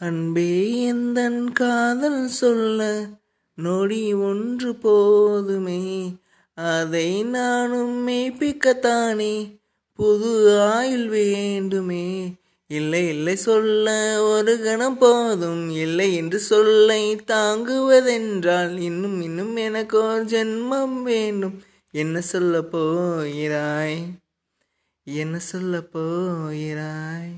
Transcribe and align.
அன்பே 0.00 0.82
எந்தன் 0.92 1.52
காதல் 1.52 2.26
சொல்ல 2.26 3.06
நொடி 3.54 4.12
ஒன்று 4.12 4.74
போதுமே? 4.74 5.82
அதை 6.54 7.22
நானும் 7.22 8.08
மெய்ப்பிக்கத்தானே 8.08 9.60
புது 9.98 10.60
ஆயுள் 10.60 11.08
வேண்டுமே? 11.08 12.34
இல்லை 12.66 13.08
இல்லை 13.08 13.36
சொல்ல 13.36 13.86
ஒரு 14.22 14.60
கணம் 14.60 14.98
போதும். 14.98 15.70
இல்லை 15.70 16.14
என்று 16.14 16.38
சொல்லை 16.38 17.16
தாங்குவதென்றால் 17.16 18.76
இன்னும் 18.78 19.20
இன்னும் 19.20 19.56
எனக்கோ 19.56 20.24
ஜென்மம் 20.26 21.02
வேண்டும். 21.02 21.62
என்ன 21.90 22.20
சொல்ல 22.20 22.62
போகிறாய்? 22.62 23.98
என்ன 25.04 25.38
சொல்ல 25.38 25.80
போகிறாய்? 25.80 27.33